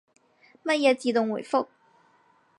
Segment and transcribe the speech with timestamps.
[0.63, 1.67] 乜嘢自動回覆？